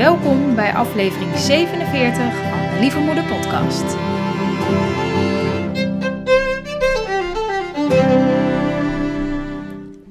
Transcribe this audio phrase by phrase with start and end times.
[0.00, 3.84] Welkom bij aflevering 47 van de Lieve Moeder Podcast.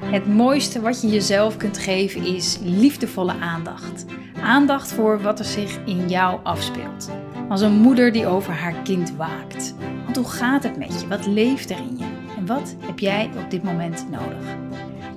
[0.05, 4.05] Het mooiste wat je jezelf kunt geven is liefdevolle aandacht.
[4.41, 7.09] Aandacht voor wat er zich in jou afspeelt.
[7.47, 9.75] Als een moeder die over haar kind waakt.
[10.03, 11.07] Want hoe gaat het met je?
[11.07, 12.05] Wat leeft er in je?
[12.37, 14.57] En wat heb jij op dit moment nodig?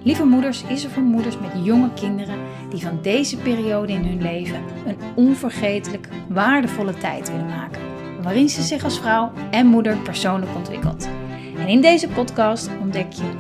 [0.05, 2.39] Lieve Moeders is er voor moeders met jonge kinderen
[2.71, 7.81] die van deze periode in hun leven een onvergetelijk waardevolle tijd willen maken,
[8.23, 11.09] waarin ze zich als vrouw en moeder persoonlijk ontwikkelt.
[11.57, 13.31] En in deze podcast ontdek je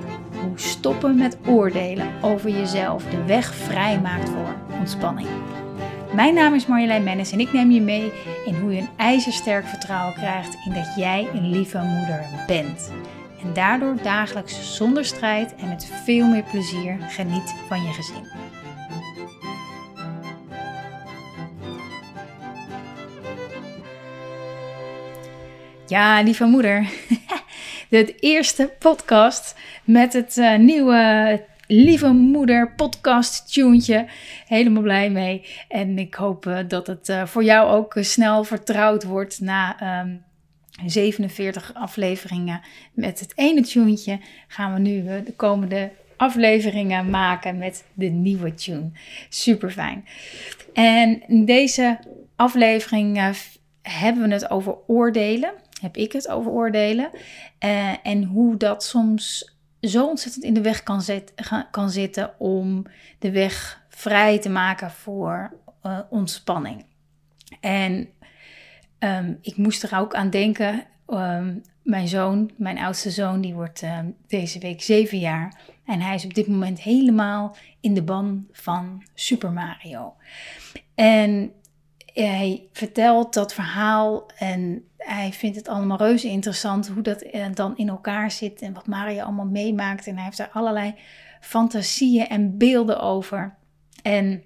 [0.40, 5.28] hoe stoppen met oordelen over jezelf de weg vrij maakt voor ontspanning.
[6.14, 8.12] Mijn naam is Marjolein Mennis en ik neem je mee
[8.46, 12.90] in hoe je een ijzersterk vertrouwen krijgt in dat jij een lieve moeder bent
[13.42, 18.30] en daardoor dagelijks zonder strijd en met veel meer plezier geniet van je gezin.
[25.86, 26.88] Ja, lieve moeder.
[27.88, 34.06] De eerste podcast met het uh, nieuwe Lieve Moeder podcast tuentje.
[34.46, 35.46] Helemaal blij mee.
[35.68, 40.24] En ik hoop uh, dat het uh, voor jou ook snel vertrouwd wordt na um,
[40.86, 42.60] 47 afleveringen
[42.92, 44.20] met het ene tuentje.
[44.48, 48.90] Gaan we nu de komende afleveringen maken met de nieuwe tune.
[49.28, 50.04] Super fijn.
[50.72, 51.98] En in deze
[52.36, 53.36] aflevering
[53.82, 57.10] hebben we het over oordelen heb ik het over oordelen.
[57.64, 61.02] Uh, en hoe dat soms zo ontzettend in de weg kan,
[61.70, 62.86] kan zitten om
[63.18, 65.56] de weg vrij te maken voor
[66.10, 66.84] ontspanning.
[67.60, 68.08] En
[69.04, 70.84] um, ik moest er ook aan denken.
[71.08, 75.60] Um, mijn zoon, mijn oudste zoon, die wordt uh, deze week zeven jaar.
[75.84, 80.14] En hij is op dit moment helemaal in de ban van Super Mario.
[80.94, 81.52] En
[82.12, 87.76] hij vertelt dat verhaal en hij vindt het allemaal reuze interessant hoe dat eh, dan
[87.76, 90.06] in elkaar zit en wat Mario allemaal meemaakt.
[90.06, 90.94] En hij heeft daar allerlei
[91.40, 93.54] fantasieën en beelden over.
[94.02, 94.42] En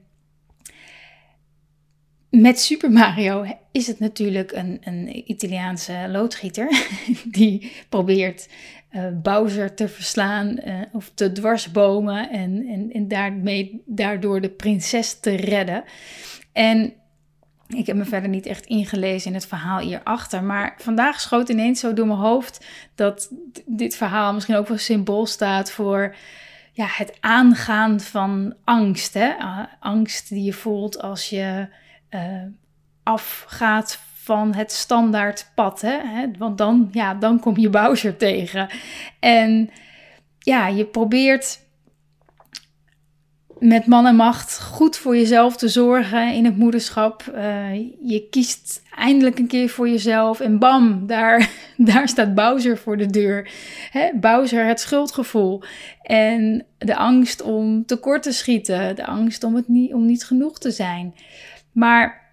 [2.40, 6.86] met Super Mario is het natuurlijk een, een Italiaanse loodgieter
[7.24, 8.48] die probeert
[8.92, 15.20] uh, Bowser te verslaan uh, of te dwarsbomen en, en, en daarmee, daardoor de prinses
[15.20, 15.84] te redden.
[16.52, 16.92] En
[17.68, 20.44] ik heb me verder niet echt ingelezen in het verhaal hierachter.
[20.44, 23.32] Maar vandaag schoot ineens zo door mijn hoofd dat
[23.66, 26.14] dit verhaal misschien ook wel symbool staat voor
[26.72, 29.14] ja, het aangaan van angst.
[29.14, 29.28] Hè?
[29.38, 31.68] Uh, angst die je voelt als je
[32.16, 32.42] uh,
[33.02, 35.80] afgaat van het standaard pad.
[35.80, 35.98] Hè?
[36.38, 38.68] Want dan, ja, dan kom je Bowser tegen.
[39.20, 39.70] En
[40.38, 41.64] ja, je probeert
[43.58, 47.24] met man en macht goed voor jezelf te zorgen in het moederschap.
[47.34, 52.96] Uh, je kiest eindelijk een keer voor jezelf en bam, daar, daar staat Bowser voor
[52.96, 53.50] de deur.
[53.90, 55.62] Hè, Bowser, het schuldgevoel
[56.02, 60.58] en de angst om tekort te schieten, de angst om, het niet, om niet genoeg
[60.58, 61.14] te zijn.
[61.76, 62.32] Maar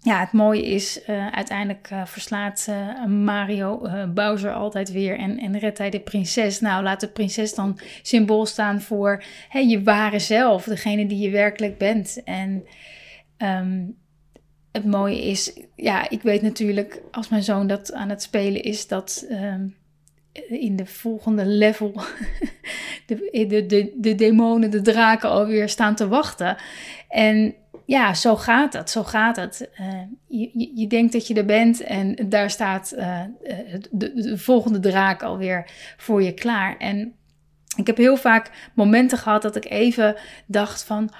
[0.00, 5.58] ja, het mooie is, uh, uiteindelijk uh, verslaat uh, Mario Bowser altijd weer en, en
[5.58, 6.60] redt hij de prinses.
[6.60, 11.78] Nou, laat de prinses dan symbool staan voor je ware zelf, degene die je werkelijk
[11.78, 12.22] bent.
[12.24, 12.64] En
[13.38, 13.96] um,
[14.72, 18.86] het mooie is, ja, ik weet natuurlijk als mijn zoon dat aan het spelen is,
[18.86, 19.76] dat um,
[20.48, 21.92] in de volgende level
[23.06, 26.56] de, de, de, de demonen, de draken alweer staan te wachten.
[27.08, 27.54] En
[27.88, 28.90] ja, zo gaat het.
[28.90, 29.68] Zo gaat het.
[29.80, 33.20] Uh, je, je, denkt dat je er bent en daar staat uh,
[33.90, 36.76] de, de, volgende draak alweer voor je klaar.
[36.76, 37.14] En
[37.76, 40.16] ik heb heel vaak momenten gehad dat ik even
[40.46, 41.10] dacht van...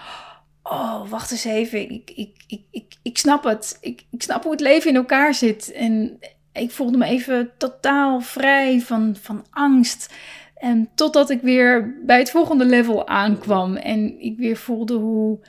[0.62, 1.90] Oh, wacht eens even.
[1.90, 3.78] Ik, ik, ik, ik, ik snap het.
[3.80, 5.72] Ik, ik snap hoe het leven in elkaar zit.
[5.72, 6.18] En
[6.52, 10.14] ik voelde me even totaal vrij van, van angst.
[10.54, 13.76] En totdat ik weer bij het volgende level aankwam.
[13.76, 15.40] En ik weer voelde hoe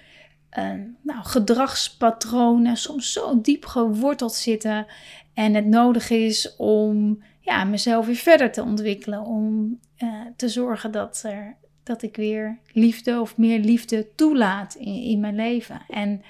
[0.58, 4.86] uh, nou, gedragspatronen soms zo diep geworteld zitten.
[5.34, 9.22] En het nodig is om ja, mezelf weer verder te ontwikkelen.
[9.22, 15.02] Om uh, te zorgen dat, er, dat ik weer liefde of meer liefde toelaat in,
[15.02, 15.82] in mijn leven.
[15.90, 16.22] En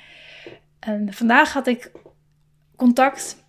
[0.90, 1.92] uh, vandaag had ik
[2.76, 3.44] contact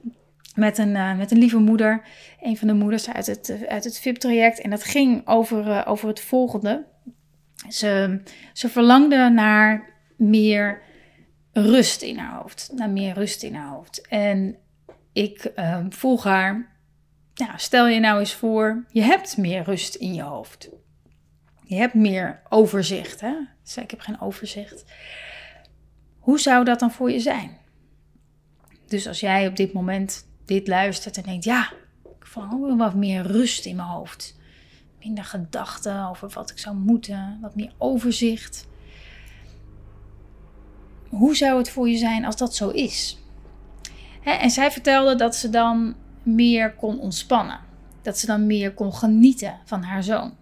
[0.55, 2.02] met een, uh, met een lieve moeder.
[2.40, 4.61] Een van de moeders uit het, uit het VIP-traject.
[4.61, 6.84] En dat ging over, over het volgende.
[7.69, 8.20] Ze,
[8.52, 9.89] ze verlangde naar
[10.20, 10.82] meer
[11.52, 12.70] rust in haar hoofd.
[12.75, 14.06] Naar meer rust in haar hoofd.
[14.08, 14.56] En
[15.12, 16.76] ik uh, vroeg haar,
[17.56, 20.69] stel je nou eens voor, je hebt meer rust in je hoofd.
[21.64, 23.20] Je hebt meer overzicht.
[23.20, 23.34] Hè?
[23.62, 24.84] Zei ik heb geen overzicht.
[26.19, 27.58] hoe zou dat dan voor je zijn?
[28.87, 31.73] Dus als jij op dit moment dit luistert en denkt, ja,
[32.19, 34.38] ik voel wat meer rust in mijn hoofd.
[34.99, 38.69] Minder gedachten over wat ik zou moeten, wat meer overzicht.
[41.10, 43.14] Hoe zou het voor je zijn als dat zo is?
[44.22, 47.60] en zij vertelde dat ze dan meer kon ontspannen.
[48.02, 50.34] Dat ze dan meer kon genieten van haar zoon.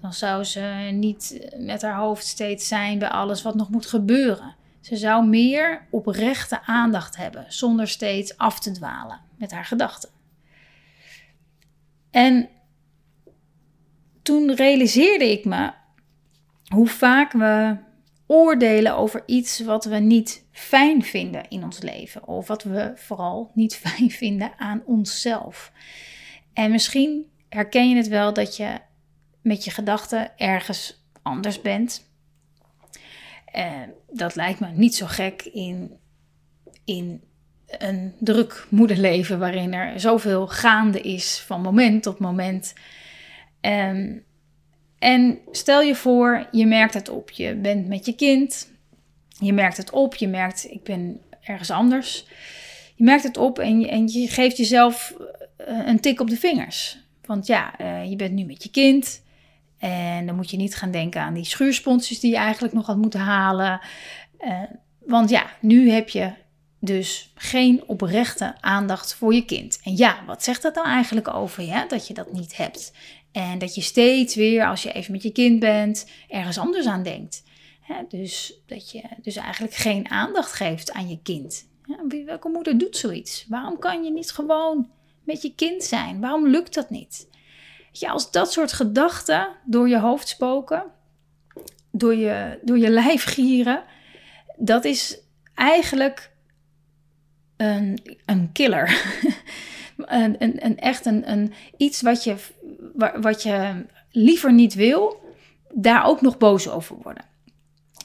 [0.00, 4.54] Dan zou ze niet met haar hoofd steeds zijn bij alles wat nog moet gebeuren.
[4.80, 10.08] Ze zou meer oprechte aandacht hebben, zonder steeds af te dwalen met haar gedachten.
[12.10, 12.48] En
[14.22, 15.72] toen realiseerde ik me
[16.68, 17.76] hoe vaak we
[18.30, 22.26] oordelen over iets wat we niet fijn vinden in ons leven.
[22.26, 25.72] Of wat we vooral niet fijn vinden aan onszelf.
[26.52, 28.78] En misschien herken je het wel dat je
[29.42, 32.08] met je gedachten ergens anders bent.
[33.56, 33.72] Uh,
[34.10, 35.96] dat lijkt me niet zo gek in,
[36.84, 37.22] in
[37.66, 42.74] een druk moederleven waarin er zoveel gaande is van moment tot moment.
[43.60, 44.24] Um,
[45.00, 47.30] en stel je voor, je merkt het op.
[47.30, 48.70] Je bent met je kind.
[49.38, 50.14] Je merkt het op.
[50.14, 52.26] Je merkt, ik ben ergens anders.
[52.94, 55.14] Je merkt het op en je, en je geeft jezelf
[55.56, 56.98] eh, een tik op de vingers.
[57.24, 59.22] Want ja, uh, je bent nu met je kind.
[59.78, 62.96] En dan moet je niet gaan denken aan die schuursponsjes die je eigenlijk nog had
[62.96, 63.80] moeten halen.
[64.40, 64.62] Uh,
[64.98, 66.32] want ja, nu heb je
[66.80, 69.80] dus geen oprechte aandacht voor je kind.
[69.84, 72.92] En ja, wat zegt dat dan eigenlijk over je, dat je dat niet hebt?
[73.32, 77.02] En dat je steeds weer, als je even met je kind bent, ergens anders aan
[77.02, 77.42] denkt.
[78.08, 81.68] dus dat je dus eigenlijk geen aandacht geeft aan je kind.
[82.26, 83.46] welke moeder doet zoiets?
[83.48, 84.90] Waarom kan je niet gewoon
[85.24, 86.20] met je kind zijn?
[86.20, 87.28] Waarom lukt dat niet?
[88.00, 90.84] Als dat soort gedachten door je hoofd spoken,
[91.92, 93.82] door je, door je lijf gieren,
[94.56, 95.18] dat is
[95.54, 96.30] eigenlijk
[97.60, 98.88] een, een killer.
[99.96, 102.36] een, een, een, echt een, een, iets wat je,
[103.20, 105.22] wat je liever niet wil,
[105.72, 107.24] daar ook nog boos over worden.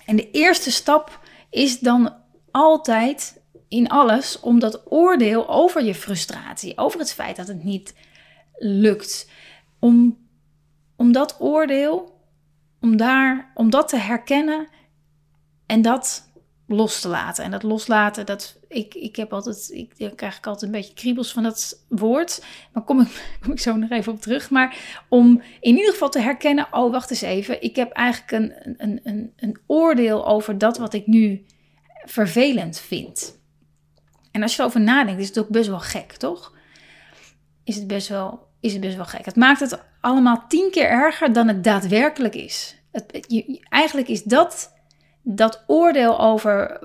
[0.05, 1.19] En de eerste stap
[1.49, 2.13] is dan
[2.51, 7.93] altijd in alles om dat oordeel over je frustratie, over het feit dat het niet
[8.57, 9.29] lukt,
[9.79, 10.17] om,
[10.95, 12.19] om dat oordeel,
[12.81, 14.67] om, daar, om dat te herkennen
[15.65, 16.29] en dat
[16.67, 17.43] los te laten.
[17.43, 21.31] En dat loslaten, dat, ik, ik heb altijd, ik, krijg ik altijd een beetje kriebels
[21.31, 22.43] van dat woord.
[22.73, 23.07] Maar kom ik,
[23.41, 24.49] kom ik zo nog even op terug.
[24.49, 24.77] Maar
[25.09, 28.99] om in ieder geval te herkennen, oh wacht eens even, ik heb eigenlijk een, een,
[29.03, 31.45] een, een oordeel over dat wat ik nu
[32.05, 33.39] vervelend vind.
[34.31, 36.53] En als je erover nadenkt, is het ook best wel gek, toch?
[37.63, 39.25] Is het best wel, is het best wel gek.
[39.25, 42.75] Het maakt het allemaal tien keer erger dan het daadwerkelijk is.
[42.91, 44.74] Het, je, eigenlijk is dat
[45.27, 46.79] dat oordeel over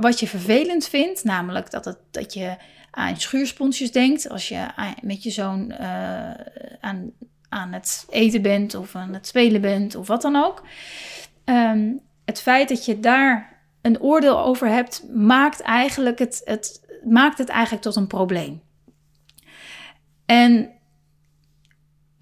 [0.00, 2.56] wat je vervelend vindt, namelijk dat, het, dat je
[2.90, 4.66] aan schuursponsjes denkt als je
[5.02, 6.30] met je zoon uh,
[6.80, 7.10] aan,
[7.48, 10.62] aan het eten bent of aan het spelen bent of wat dan ook.
[11.44, 17.38] Um, het feit dat je daar een oordeel over hebt, maakt, eigenlijk het, het, maakt
[17.38, 18.62] het eigenlijk tot een probleem.
[20.26, 20.70] En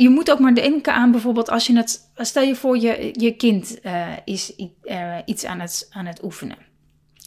[0.03, 3.37] je moet ook maar denken aan bijvoorbeeld als je het, stel je voor je, je
[3.37, 4.53] kind uh, is
[4.83, 6.57] uh, iets aan het, aan het oefenen.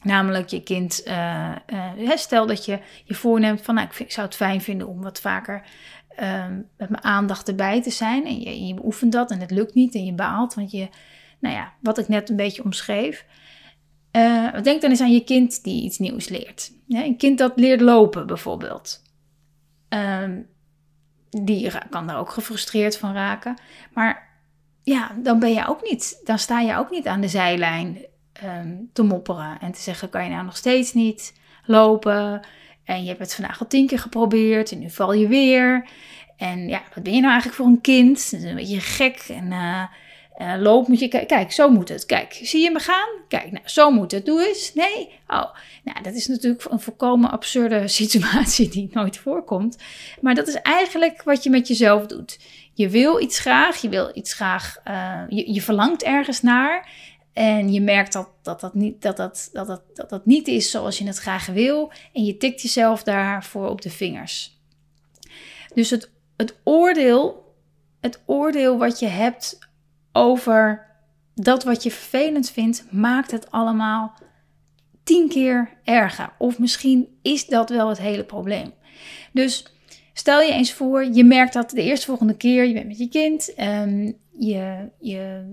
[0.03, 1.55] Namelijk je kind, uh,
[2.15, 5.01] stel dat je je voorneemt van nou, ik, vind, ik, zou het fijn vinden om
[5.01, 5.65] wat vaker
[6.15, 8.25] ehm, met mijn aandacht erbij te zijn.
[8.25, 10.89] En je, je oefent dat en het lukt niet en je baalt, want je,
[11.39, 13.25] nou ja, wat ik net een beetje omschreef.
[14.63, 16.71] denk dan eens aan je kind die iets nieuws leert.
[16.85, 19.01] Ja, een kind dat leert lopen bijvoorbeeld.
[19.89, 20.51] Um,
[21.41, 23.57] die kan daar ook gefrustreerd van raken.
[23.93, 24.29] Maar
[24.83, 28.75] ja, dan ben je ook niet, dan sta je ook niet aan de zijlijn ehm,
[28.93, 31.33] te mopperen en te zeggen: kan je nou nog steeds niet
[31.65, 32.41] lopen?
[32.83, 35.87] En je hebt het vandaag al tien keer geprobeerd en nu val je weer.
[36.37, 38.31] En ja, wat ben je nou eigenlijk voor een kind?
[38.31, 39.25] Een beetje gek.
[39.29, 39.83] En uh,
[40.61, 41.37] loop moet je kijken.
[41.37, 42.05] Kijk, zo moet het.
[42.05, 43.09] Kijk, zie je me gaan?
[43.27, 44.25] Kijk, nou, zo moet het.
[44.25, 44.73] Doe eens.
[44.73, 45.11] Nee?
[45.27, 49.77] Oh, nou, dat is natuurlijk een volkomen absurde situatie die nooit voorkomt.
[50.21, 52.39] Maar dat is eigenlijk wat je met jezelf doet.
[52.73, 56.89] Je wil iets graag, je wil iets graag, uh, je, je verlangt ergens naar.
[57.33, 60.97] En je merkt dat dat, dat, niet, dat, dat, dat, dat dat niet is zoals
[60.97, 61.91] je het graag wil.
[62.13, 64.57] En je tikt jezelf daarvoor op de vingers.
[65.73, 67.53] Dus het, het oordeel,
[68.01, 69.59] het oordeel wat je hebt
[70.13, 70.85] over
[71.35, 74.13] dat wat je vervelend vindt, maakt het allemaal
[75.03, 76.33] tien keer erger.
[76.37, 78.73] Of misschien is dat wel het hele probleem.
[79.31, 79.65] Dus
[80.13, 83.09] stel je eens voor, je merkt dat de eerste volgende keer, je bent met je
[83.09, 85.43] kind, um, je, je,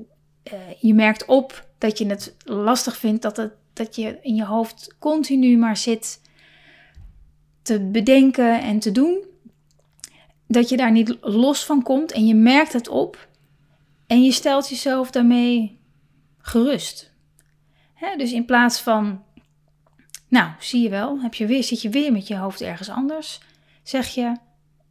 [0.52, 4.44] uh, je merkt op dat je het lastig vindt dat, het, dat je in je
[4.44, 6.20] hoofd continu maar zit
[7.62, 9.24] te bedenken en te doen,
[10.46, 13.28] dat je daar niet los van komt en je merkt het op
[14.10, 15.80] en je stelt jezelf daarmee
[16.38, 17.12] gerust.
[18.16, 19.24] dus in plaats van,
[20.28, 23.40] nou, zie je wel, heb je weer, zit je weer met je hoofd ergens anders,
[23.82, 24.36] zeg je,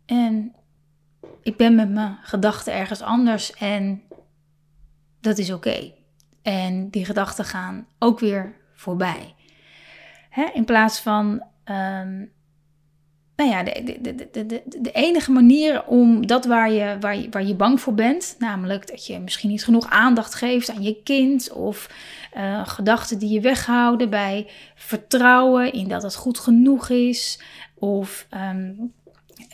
[0.06, 0.56] en
[1.44, 4.02] ik ben met mijn gedachten ergens anders en
[5.22, 5.92] dat is oké.
[6.42, 9.36] En die gedachten gaan ook weer voorbij.
[10.54, 12.26] in plaats van ehm,
[13.39, 17.55] nou ja, de, de, de, de, enige manier om dat waar je, waar, waar je
[17.55, 21.89] bang voor bent, namelijk dat je misschien niet genoeg aandacht geeft aan je kind of
[22.38, 27.41] uh, gedachten die je weghouden bij vertrouwen in dat het goed genoeg is
[27.75, 28.93] of um,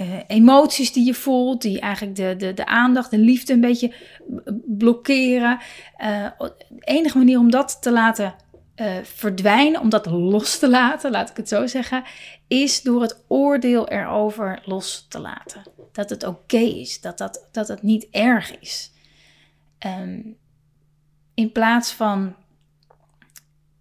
[0.02, 3.94] uh, emoties die je voelt, die eigenlijk de, de, de aandacht, de liefde een beetje
[4.66, 5.60] blokkeren.
[6.04, 6.28] Uh,
[6.70, 8.36] de enige manier om dat te laten
[8.76, 12.04] uh, verdwijnen, om dat los te laten, laat ik het zo zeggen,
[12.48, 15.64] is door het oordeel erover los te laten.
[15.92, 18.92] Dat het oké is, dat, dat, dat het niet erg is.
[19.86, 20.38] Um,
[21.34, 22.36] in plaats van,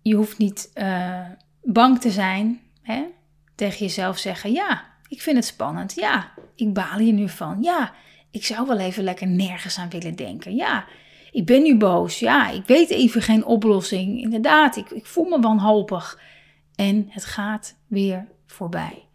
[0.02, 1.26] je hoeft niet uh,
[1.62, 3.04] bang te zijn, hè?
[3.54, 7.92] tegen jezelf zeggen, ja, ik vind het spannend, ja, ik baal hier nu van, ja,
[8.30, 10.84] ik zou wel even lekker nergens aan willen denken, ja,
[11.34, 12.18] ik ben nu boos.
[12.18, 14.20] Ja, ik weet even geen oplossing.
[14.20, 16.20] Inderdaad, ik, ik voel me wanhopig.
[16.74, 19.08] En het gaat weer voorbij.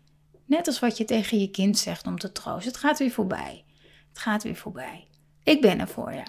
[0.46, 2.72] Net als wat je tegen je kind zegt om te troosten.
[2.72, 3.64] Het gaat weer voorbij.
[4.10, 5.08] Het gaat weer voorbij.
[5.44, 6.24] Ik ben er voor je.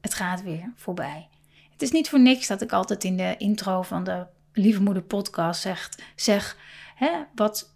[0.00, 1.28] Het gaat weer voorbij.
[1.72, 5.02] Het is niet voor niks dat ik altijd in de intro van de Lieve Moeder
[5.02, 6.56] podcast zeg, zeg
[6.94, 7.74] hè, wat,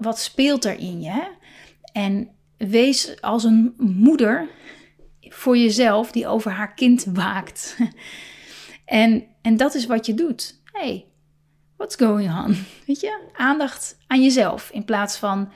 [0.00, 1.30] wat, speelt er in je?
[1.92, 4.48] En wees als een moeder
[5.32, 7.76] voor jezelf die over haar kind waakt.
[8.84, 10.60] en, en dat is wat je doet.
[10.64, 11.06] Hey,
[11.76, 12.56] what's going on?
[12.86, 15.52] Weet je, aandacht aan jezelf in plaats van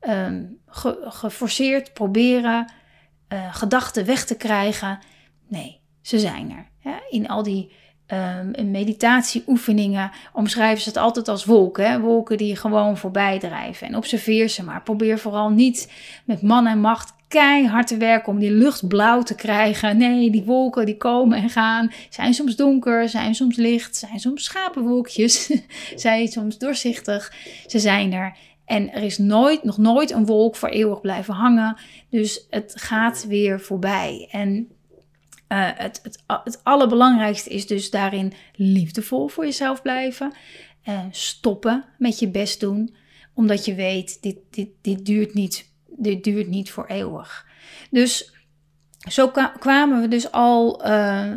[0.00, 0.58] um,
[1.04, 2.72] geforceerd proberen
[3.28, 4.98] uh, gedachten weg te krijgen.
[5.48, 6.64] Nee, ze zijn er.
[7.10, 7.72] In al die
[8.12, 11.90] um, meditatieoefeningen omschrijven ze het altijd als wolken.
[11.90, 12.00] Hè?
[12.00, 13.86] Wolken die gewoon voorbij drijven.
[13.86, 14.82] En observeer ze maar.
[14.82, 15.92] Probeer vooral niet
[16.24, 19.96] met man en macht keihard te werken om die lucht blauw te krijgen.
[19.96, 21.92] Nee, die wolken die komen en gaan.
[22.10, 25.50] Zijn soms donker, zijn soms licht, zijn soms schapenwolkjes,
[25.94, 27.32] zijn soms doorzichtig.
[27.66, 28.36] Ze zijn er.
[28.64, 31.76] En er is nooit, nog nooit een wolk voor eeuwig blijven hangen.
[32.10, 34.28] Dus het gaat weer voorbij.
[34.30, 34.68] En
[35.48, 40.32] uh, het, het, het allerbelangrijkste is dus daarin liefdevol voor jezelf blijven.
[40.88, 42.94] Uh, stoppen met je best doen.
[43.34, 47.46] Omdat je weet, dit, dit, dit duurt niet dit duurt niet voor eeuwig.
[47.90, 48.34] Dus
[49.08, 51.32] zo kwamen we dus al uh,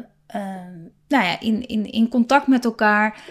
[1.08, 3.22] nou ja, in, in, in contact met elkaar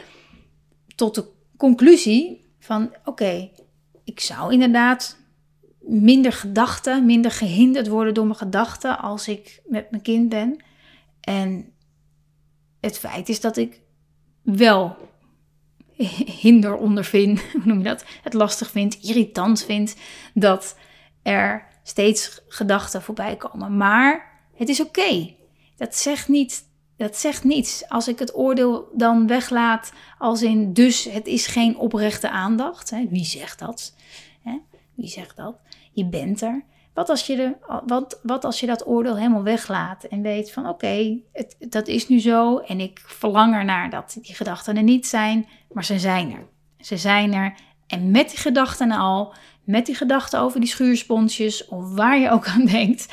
[0.97, 1.25] tot de
[1.57, 3.51] conclusie van oké,
[4.05, 5.17] ik zou inderdaad
[5.81, 10.63] minder gedachten, minder gehinderd worden door mijn gedachten als ik met mijn kind ben.
[11.29, 11.73] En
[12.81, 13.81] het feit is dat ik
[14.43, 14.97] wel
[16.41, 18.05] hinder ondervind, hoe noem je dat?
[18.23, 19.97] Het lastig vind, irritant vind
[20.35, 20.77] dat
[21.23, 23.77] er steeds gedachten voorbij komen.
[23.77, 25.35] Maar het is oké.
[25.77, 26.65] Dat zegt niet.
[26.97, 27.89] Dat zegt niets.
[27.89, 32.91] Als ik het oordeel dan weglaat als in dus het is geen oprechte aandacht.
[32.91, 33.07] Hè?
[33.09, 33.95] Wie zegt dat?
[34.43, 34.59] Hè?
[34.95, 35.57] Wie zegt dat?
[35.93, 36.65] Je bent er.
[36.99, 37.55] Wat als je, de,
[37.87, 41.19] wat, wat als je dat oordeel helemaal weglaat en weet van oké,
[41.59, 45.85] dat is nu zo en ik verlang ernaar dat die gedachten er niet zijn, maar
[45.85, 46.47] ze zijn er.
[46.79, 47.55] Ze zijn er
[47.87, 52.47] en met die gedachten al met die gedachten over die schuursponsjes of waar je ook
[52.47, 53.07] aan denkt,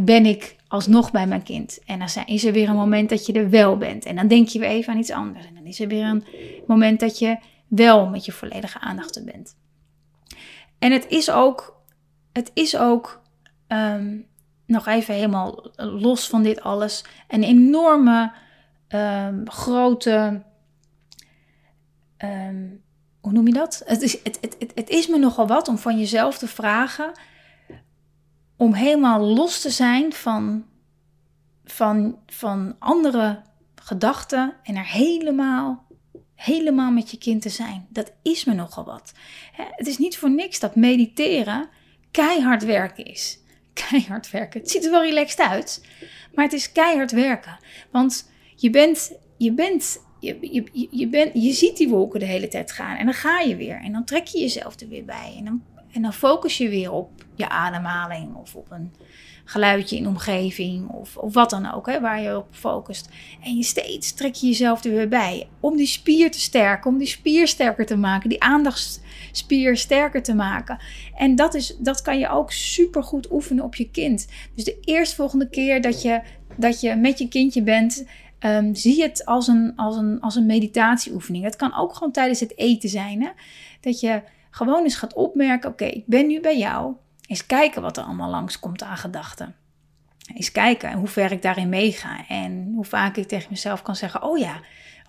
[0.00, 1.78] ben ik alsnog bij mijn kind.
[1.86, 4.04] En dan is er weer een moment dat je er wel bent.
[4.04, 5.46] En dan denk je weer even aan iets anders.
[5.46, 6.24] En dan is er weer een
[6.66, 7.38] moment dat je
[7.68, 9.56] wel met je volledige aandacht er bent.
[10.78, 11.80] En het is ook,
[12.32, 13.22] het is ook
[13.66, 14.18] ehm,
[14.66, 18.32] nog even helemaal los van dit alles, een enorme
[18.88, 20.42] um, grote
[22.16, 22.66] ehm,
[23.22, 23.82] hoe noem je dat?
[23.84, 27.12] Het is, het, het, het, het is me nogal wat om van jezelf te vragen
[28.56, 30.64] om helemaal los te zijn van,
[31.64, 33.42] van, van andere
[33.74, 35.86] gedachten en er helemaal,
[36.34, 37.86] helemaal met je kind te zijn.
[37.88, 39.12] Dat is me nogal wat.
[39.52, 41.68] Het is niet voor niks dat mediteren
[42.12, 43.38] keihard werken is.
[43.88, 44.60] Keihard werken.
[44.60, 45.86] Het ziet er wel relaxed uit,
[46.34, 47.58] maar het is keihard werken.
[47.90, 52.48] Want je bent, je bent je, je, je, bent, je ziet die wolken de hele
[52.48, 53.80] tijd gaan en dan ga je weer.
[53.84, 55.34] En dan trek je jezelf er weer bij.
[55.38, 58.92] En dan, En dan focus je weer op je ademhaling of op een
[59.44, 63.08] geluidje in de omgeving of, of wat dan ook, hè, waar je op focust.
[63.42, 66.98] En je steeds trek je jezelf er weer bij om die spier te sterken, om
[66.98, 70.78] die spier sterker te maken, die aandachtsspier sterker te maken.
[71.16, 74.26] En dat, is, dat kan je ook super goed oefenen op je kind.
[74.54, 76.20] Dus de eerstvolgende keer dat je,
[76.56, 78.04] dat je met je kindje bent,
[78.40, 81.44] um, zie het als een, als, een, als een meditatieoefening.
[81.44, 83.22] Het kan ook gewoon tijdens het eten zijn.
[83.22, 83.28] Hè?
[83.80, 86.94] Dat je gewoon eens gaat opmerken: oké, ik ben nu bij jou.
[87.32, 89.54] Eens kijken wat er allemaal langskomt aan gedachten.
[90.34, 92.28] Eens kijken hoe ver ik daarin meega.
[92.28, 94.60] En hoe vaak ik tegen mezelf kan zeggen: Oh ja,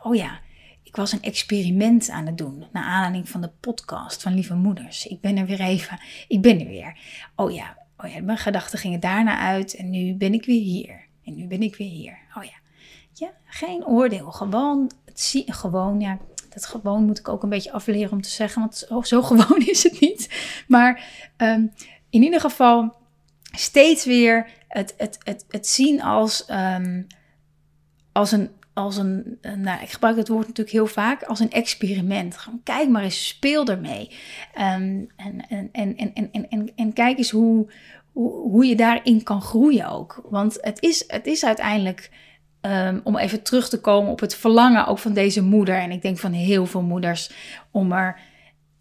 [0.02, 0.40] oh ja,
[0.84, 2.66] ik was een experiment aan het doen.
[2.72, 5.08] Naar aanleiding van de podcast van Lieve Moeders.
[5.08, 6.00] Ik ben er weer even.
[6.28, 6.98] Ik ben er weer.
[7.36, 9.76] Oh ja, oh ja mijn gedachten gingen daarna uit.
[9.76, 11.08] En nu ben ik weer hier.
[11.24, 12.18] En nu ben ik weer hier.
[12.38, 12.58] Oh ja.
[13.14, 14.32] Ja, geen oordeel.
[14.32, 16.18] Gewoon, het zie, gewoon, ja,
[16.50, 19.66] dat gewoon moet ik ook een beetje afleren om te zeggen, want zo, zo gewoon
[19.68, 20.30] is het niet.
[20.68, 21.04] Maar
[21.38, 21.72] um,
[22.14, 22.94] in ieder geval
[23.56, 27.08] steeds weer het, het, het, het zien als, um,
[28.12, 28.50] als een.
[28.76, 32.38] Als een, nou, ik gebruik het woord natuurlijk heel vaak als een experiment.
[32.38, 34.10] Gewoon kijk maar eens, speel ermee.
[34.58, 37.72] Um, en, en, en, en, en, en, kijk eens hoe,
[38.14, 40.22] hoe, je daarin kan groeien ook.
[40.30, 42.10] Want het is, het is uiteindelijk
[42.62, 45.76] Um, om even terug te komen op het verlangen ook van deze moeder.
[45.76, 47.32] En ik denk van heel veel moeders
[47.72, 48.20] om er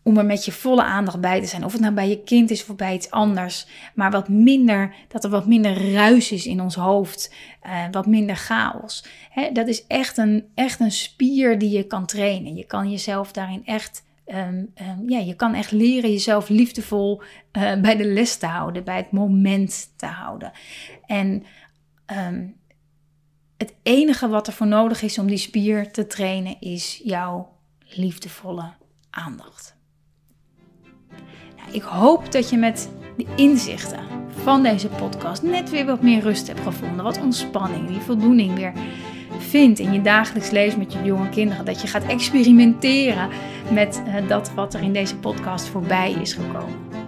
[0.02, 1.64] om er met je volle aandacht bij te zijn.
[1.64, 3.66] Of het nou bij je kind is of bij iets anders.
[3.94, 7.34] Maar wat minder, dat er wat minder ruis is in ons hoofd.
[7.66, 9.04] Uh, wat minder chaos.
[9.30, 12.54] Hè, dat is echt een, echt een spier die je kan trainen.
[12.54, 14.04] Je kan jezelf daarin echt.
[14.26, 18.84] Um, um, ja, je kan echt leren jezelf liefdevol uh, bij de les te houden,
[18.84, 20.52] bij het moment te houden.
[21.06, 21.44] En
[22.26, 22.56] um,
[23.56, 28.72] het enige wat er voor nodig is om die spier te trainen, is jouw liefdevolle
[29.10, 29.71] aandacht.
[31.70, 34.00] Ik hoop dat je met de inzichten
[34.42, 37.04] van deze podcast net weer wat meer rust hebt gevonden.
[37.04, 38.72] Wat ontspanning, die voldoening weer
[39.38, 41.64] vindt in je dagelijks leven met je jonge kinderen.
[41.64, 43.28] Dat je gaat experimenteren
[43.70, 47.01] met uh, dat wat er in deze podcast voorbij is gekomen.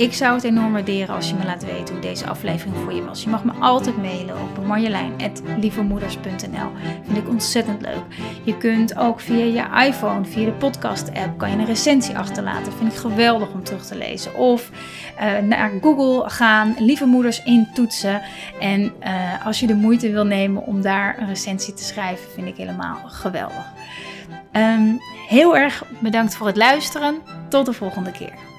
[0.00, 3.04] Ik zou het enorm waarderen als je me laat weten hoe deze aflevering voor je
[3.04, 3.22] was.
[3.22, 6.70] Je mag me altijd mailen op marjolein.lievemoeders.nl.
[7.04, 8.02] Vind ik ontzettend leuk.
[8.44, 12.72] Je kunt ook via je iPhone, via de podcast-app, kan je een recensie achterlaten.
[12.72, 14.34] Vind ik geweldig om terug te lezen.
[14.34, 14.70] Of
[15.20, 18.22] uh, naar Google gaan, Lieve Moeders intoetsen.
[18.60, 22.46] En uh, als je de moeite wil nemen om daar een recensie te schrijven, vind
[22.46, 23.72] ik helemaal geweldig.
[24.52, 27.18] Um, heel erg bedankt voor het luisteren.
[27.48, 28.49] Tot de volgende keer.